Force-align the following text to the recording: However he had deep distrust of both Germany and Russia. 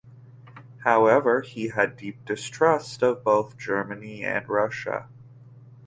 However 0.79 1.41
he 1.41 1.67
had 1.67 1.95
deep 1.95 2.25
distrust 2.25 3.03
of 3.03 3.23
both 3.23 3.55
Germany 3.55 4.23
and 4.23 4.49
Russia. 4.49 5.07